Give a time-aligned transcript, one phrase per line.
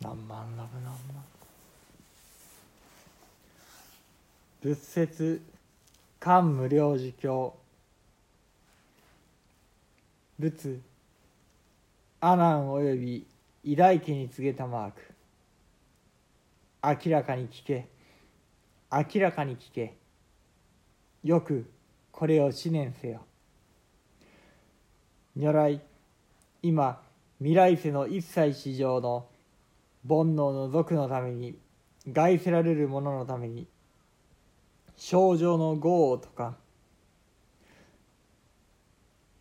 [0.00, 1.24] 何万ラブ何万。
[4.62, 5.42] 仏説
[6.20, 7.54] 漢無量寿経。
[10.38, 10.80] 仏
[12.20, 13.26] 阿南および
[13.64, 15.00] 偉大家に告げたマーク。
[17.06, 17.86] 明らかに聞け。
[18.92, 19.94] 明らかに聞け。
[21.24, 21.70] よく
[22.12, 23.22] これを思念せよ。
[25.34, 25.80] 如来
[26.62, 27.00] 今
[27.38, 29.26] 未来世の一切史上の
[30.08, 31.58] 煩悩の族のために
[32.10, 33.66] 害せられる者のために
[34.96, 36.54] 症状の業をとか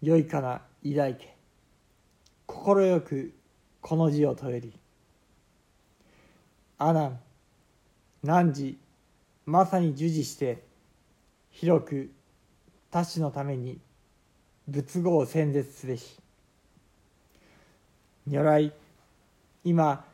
[0.00, 1.34] 良いかな偉大家
[2.46, 3.34] 快く
[3.80, 4.72] この字を問えり
[6.78, 6.92] 阿
[8.22, 8.76] 南汝
[9.46, 10.62] まさに従事して
[11.50, 12.12] 広く
[12.90, 13.78] 他種のために
[14.68, 16.22] 仏語を宣絶すべし。
[18.26, 18.72] 如来
[19.64, 20.04] 今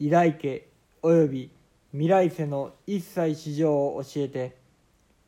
[0.00, 0.68] 偉大家
[1.02, 1.52] および
[1.92, 4.56] 未来世の一切史上を教えて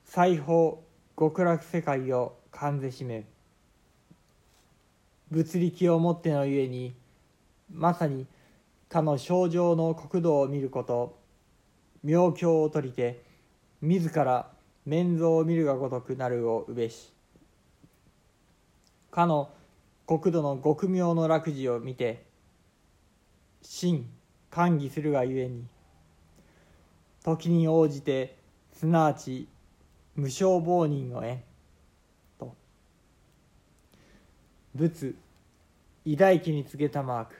[0.04, 0.82] 裁縫
[1.16, 3.24] 極楽世界を完ぜしめ
[5.30, 6.94] 物力をもってのゆえに
[7.72, 8.26] まさに
[8.88, 11.16] かの症状の国土を見ること
[12.02, 13.22] 妙境を取りて
[13.80, 14.50] 自ら
[14.84, 17.12] 面像を見るがごとくなるをうべし。
[19.12, 19.50] かの
[20.06, 22.24] 国土の極妙の楽事を見て
[23.62, 24.06] 真
[24.50, 25.66] 歓喜するがゆえに
[27.22, 28.36] 時に応じて
[28.72, 29.48] すなわち
[30.14, 31.42] 無償亡人を縁
[32.38, 32.54] と。
[34.74, 35.14] 仏
[36.04, 37.34] 偉大家に告げたマーク。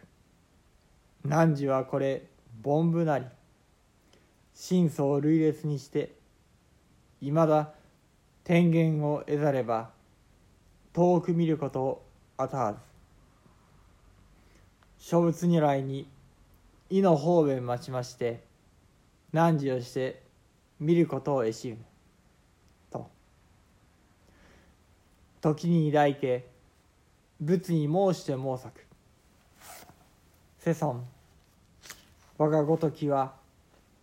[1.25, 2.25] 汝はこれ
[2.65, 3.27] 凡夫なり。
[4.55, 6.15] 真相を類列にして
[7.21, 7.73] いまだ
[8.43, 9.91] 天元を得ざれば
[10.93, 12.07] 遠く見ることを
[12.39, 12.79] あたわず。
[14.99, 16.09] 諸仏如来に
[16.89, 18.45] 意の方便待ちまして
[19.33, 20.23] 汝をして
[20.79, 21.07] 見る。
[21.07, 21.79] ことを得しむ
[22.91, 23.11] と
[25.41, 26.49] 時に抱いて
[27.41, 28.87] 仏に申して申さく
[30.59, 31.05] 世尊
[32.39, 33.35] 我がごときは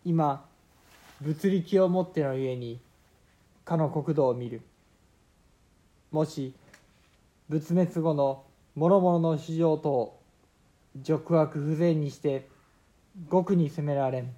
[0.04, 0.46] 今
[1.22, 2.80] 物力をもってのゆえに
[3.64, 4.62] かの国土を見る。
[6.12, 6.54] もし
[7.50, 8.44] 仏滅後の
[8.76, 10.20] 諸々の市場と
[11.02, 12.48] 俗悪不全にして
[13.30, 14.34] 極に責められん。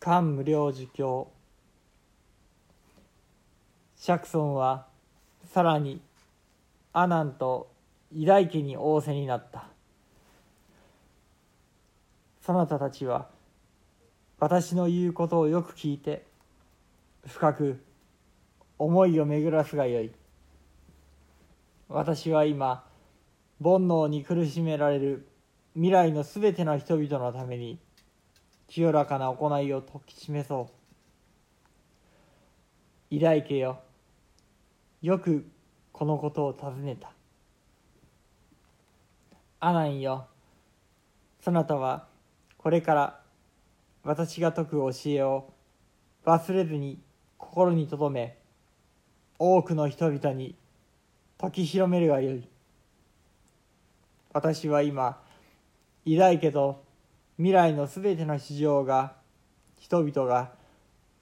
[0.00, 1.28] 漢無量寿経
[3.96, 4.86] 釈尊は
[5.52, 6.00] さらに
[6.92, 7.70] 阿南と
[8.12, 9.66] 偉大家に仰せになった。
[12.44, 13.28] そなたたちは
[14.40, 16.29] 私の言うことをよく聞いて
[17.26, 17.82] 深く
[18.78, 20.12] 思いを巡らすがよい。
[21.88, 22.84] 私は今
[23.62, 25.26] 煩悩に苦しめられる
[25.74, 27.78] 未来のすべての人々のために
[28.68, 30.74] 清らかな行いを説き示そう。
[33.10, 33.80] 偉大家よ
[35.02, 35.44] よく
[35.92, 37.12] このことを尋ねた。
[39.58, 40.26] 阿南よ
[41.40, 42.06] そなたは
[42.56, 43.20] これから
[44.04, 45.52] 私が説く教えを
[46.24, 46.98] 忘れずに
[47.40, 48.36] 心に留め
[49.38, 50.54] 多くの人々に
[51.38, 52.46] 解き広めるがよい。
[54.32, 55.20] 私は今
[56.04, 56.84] 偉大家と
[57.38, 59.14] 未来のすべての市場が
[59.78, 60.52] 人々が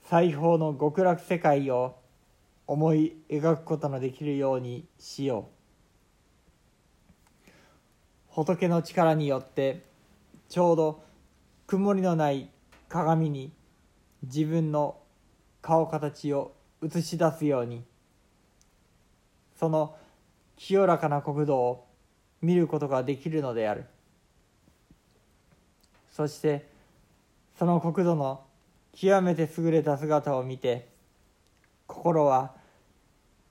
[0.03, 1.97] 裁縫の極楽世界を
[2.67, 5.49] 思い描くことのできるようにしよ
[7.47, 7.51] う。
[8.29, 9.85] 仏の力によって
[10.49, 11.03] ちょうど
[11.67, 12.51] 曇りのない
[12.89, 13.53] 鏡に
[14.25, 14.99] 自分の
[15.61, 16.53] 顔形を
[16.83, 17.85] 映し出すように。
[19.59, 19.97] その
[20.57, 21.87] 清らかな国土を
[22.41, 23.87] 見ることができるのである。
[26.11, 26.69] そして
[27.59, 28.45] その国土の
[28.93, 30.89] 極めて優れた姿を見て
[31.87, 32.53] 心は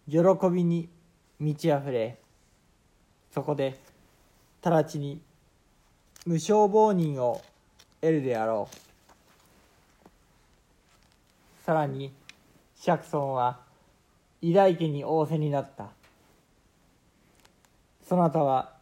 [0.09, 0.17] 喜
[0.51, 0.89] びに
[1.39, 2.17] 満ち溢れ
[3.33, 3.79] そこで
[4.61, 5.21] 直ちに
[6.25, 7.41] 無償亡人を
[8.01, 8.86] 得るであろう。
[11.67, 12.13] さらに
[12.77, 13.59] 釈尊は
[14.41, 15.89] 偉大家に仰せになった。
[18.07, 18.77] そなたは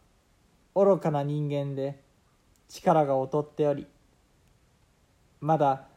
[0.72, 2.00] 愚かな人間で
[2.68, 3.88] 力が劣っており
[5.40, 5.88] まだ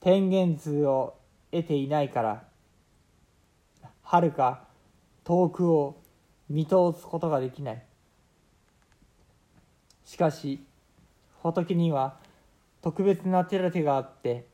[0.00, 1.14] 天元図を
[1.50, 2.44] 得ていないから
[4.02, 4.64] はるか
[5.24, 5.96] 遠くを
[6.50, 7.82] 見通すことができない。
[10.04, 10.62] しかし
[11.42, 12.18] 仏には
[12.82, 14.52] 特別な手立てがあって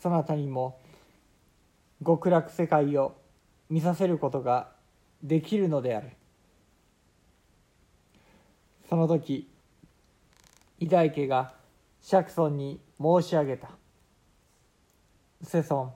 [0.00, 0.78] そなたにも
[2.04, 3.14] 極楽世界を
[3.70, 4.70] 見させることが
[5.22, 6.10] できるのである。
[8.88, 9.48] その時
[10.78, 11.54] 偉大家が
[12.00, 13.70] 釈尊に申し上げた
[15.42, 15.92] 世尊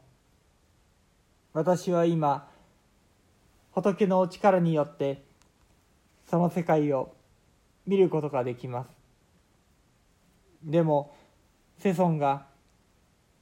[1.53, 2.49] 私は今
[3.73, 5.23] 仏のお力によって
[6.31, 7.15] その世界を
[7.87, 8.91] 見ることができます。
[10.63, 11.15] でも
[11.79, 12.48] 世尊が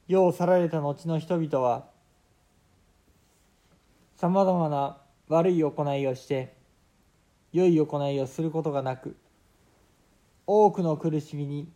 [0.08, 1.86] 世を去られた後の人々は
[4.16, 4.98] さまざまな
[5.28, 6.54] 悪い行いをして
[7.52, 9.16] 良い行いをすることがなく
[10.46, 11.68] 多くの苦しみに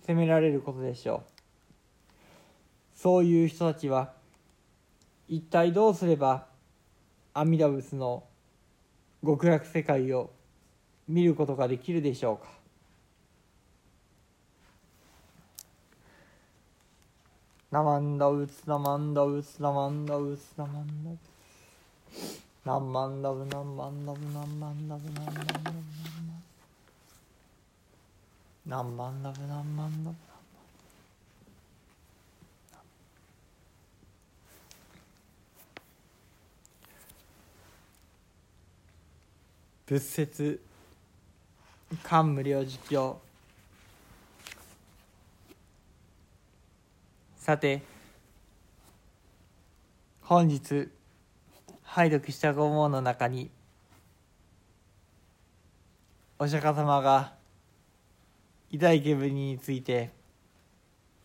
[0.00, 1.30] 責められることでしょう。
[2.96, 4.12] そういう人たちは
[5.28, 6.46] 一体どうすれば
[7.34, 8.24] 阿弥陀仏の
[9.24, 10.30] 極楽世界を
[11.06, 12.50] 見ることができるでしょうか。
[17.68, 21.26] ナマンダウツナマンダウツナマンダウツナマンダウツ
[22.64, 25.62] ナマンダブナマンダブナマンダブナマンダ
[28.64, 30.16] ブナマンダブナマンダブ
[39.86, 40.60] 仏説
[42.04, 43.25] 漢無量寿経
[47.46, 47.80] さて
[50.20, 50.88] 本日
[51.84, 53.52] 拝読した御門の中に
[56.40, 57.34] お釈迦様が
[58.72, 60.10] 偉大家ぶりについて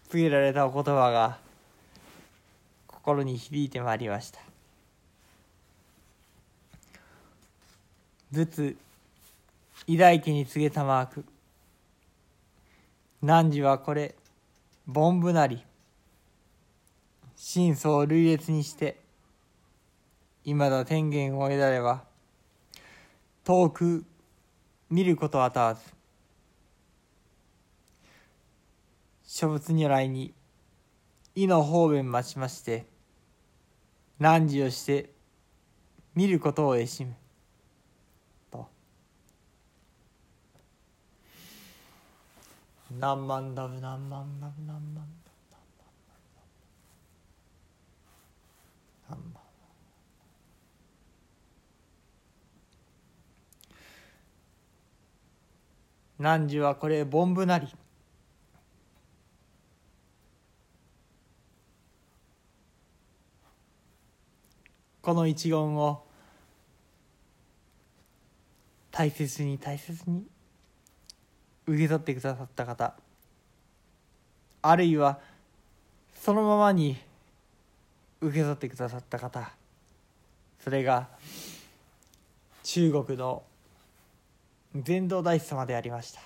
[0.09, 1.39] 告げられたお言葉が
[2.85, 4.41] 心に響いてまいりました。
[8.31, 8.75] 仏
[9.88, 11.25] 偉大家に告げたマーク。
[13.24, 14.13] 汝はこれ
[14.88, 15.65] 凡夫なり。
[17.43, 18.99] 真相を類列にして
[20.45, 22.03] いまだ天元を得られば
[23.43, 24.05] 遠く
[24.91, 25.81] 見ることはたわず
[29.25, 30.35] 諸仏如来に
[31.33, 32.85] 意の方便待ちまして
[34.19, 35.09] 汝をして
[36.13, 37.15] 見ることを得しむ。
[38.51, 38.67] と。
[42.99, 45.20] 何万ダブ何万ダブ何万ダブ。
[56.21, 57.67] 汝はこれ凡夫なり。
[65.01, 66.03] この一言を
[68.91, 70.23] 大切に大切に
[71.65, 72.93] 受け取ってくださった方。
[74.61, 75.19] あるいは
[76.13, 76.97] そのままに
[78.21, 79.51] 受け取ってくださった方。
[80.63, 81.07] それが
[82.63, 83.41] 中国の
[84.75, 86.21] 禅道大師様でありました。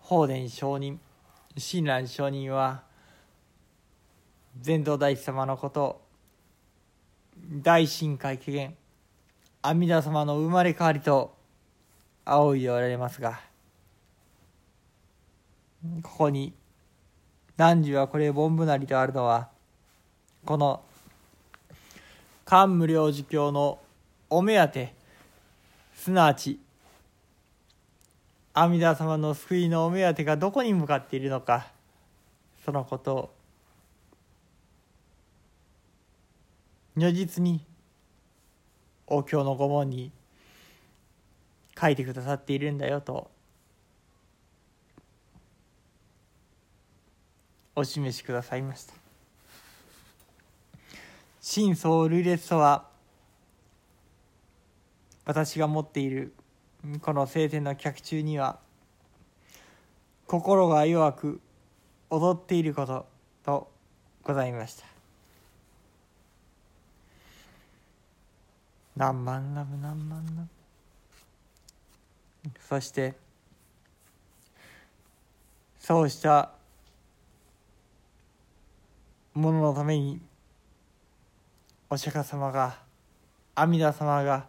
[0.00, 1.00] 法然上人
[1.56, 2.82] 親鸞上人は
[4.60, 6.02] 禅道大師様のこと
[7.50, 8.76] 大神会起源
[9.62, 11.34] 阿弥陀様の生まれ変わりと
[12.24, 13.40] 仰いでおられますが
[16.02, 16.52] ここに
[17.56, 19.48] 汝はこれ凡夫なりとあるのは
[20.44, 20.82] この
[22.44, 23.78] 漢無量寿経の
[24.34, 24.94] お目当て
[25.94, 26.58] すなわち
[28.54, 31.66] 阿弥陀様の救いのお目当てがどこに向かっているのか
[32.64, 33.30] そのことを
[36.96, 37.60] 如実に
[39.06, 40.10] お経の御門に
[41.78, 43.30] 書いてくださっているんだよと
[47.76, 48.94] お示しくださいました。
[51.40, 52.91] 真相類列とは
[55.24, 56.32] 私が持っている
[57.00, 58.58] この晴天の脚中には
[60.26, 61.40] 心が弱く
[62.10, 63.06] 踊っていること
[63.44, 63.70] と
[64.22, 64.92] ございました。
[68.96, 70.42] 何万ラブ何万ラ
[72.44, 73.14] ブそして
[75.78, 76.50] そうした
[79.34, 80.20] もののために
[81.88, 82.76] お釈迦様が
[83.54, 84.46] 阿弥陀様が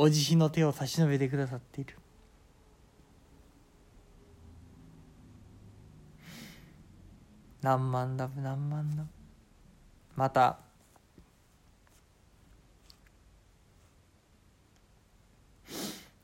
[0.00, 1.96] お慈悲の手を差し伸べてくださっている。
[7.60, 9.08] 何万ラブ何万ラブ
[10.14, 10.58] また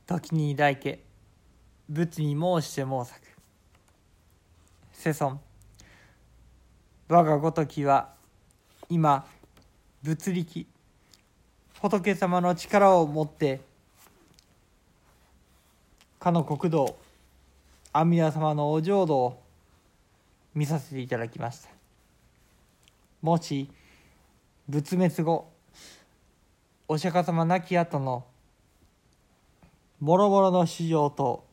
[0.06, 1.02] 時に大家
[1.88, 3.20] 仏に申して申作
[4.92, 5.40] 世尊
[7.08, 8.14] 我がごときは
[8.88, 9.26] 今
[10.02, 10.66] 物力
[11.90, 13.60] 仏様の力を持って
[16.18, 16.96] かの国土
[17.92, 19.42] 阿弥陀様のお浄土を
[20.54, 21.68] 見させていただきました。
[23.20, 23.68] もし
[24.66, 25.50] 仏滅後
[26.88, 28.24] お釈迦様亡き後の
[30.00, 31.44] もろもろの市場と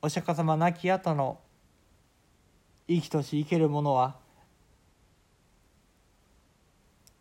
[0.00, 1.38] お釈迦様亡き後の
[2.88, 4.16] 生きとし生けるものは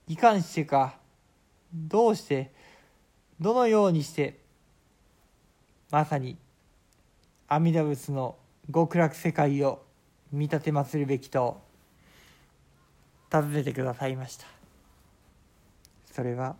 [0.07, 0.99] いかんしてか
[1.73, 2.51] どうして
[3.39, 4.39] どのようにして
[5.89, 6.37] まさに
[7.47, 8.37] 阿弥陀仏の
[8.73, 9.83] 極楽世界を
[10.31, 11.61] 見立てまするべきと
[13.29, 14.45] 尋ねてくださいました。
[16.11, 16.55] それは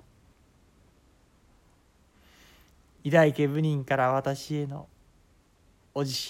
[3.03, 4.87] 偉大家部人から私への
[5.93, 6.13] お慈